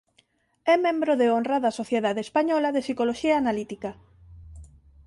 [0.73, 3.91] É membro de honra da Sociedade Española de Psicoloxía Analítica.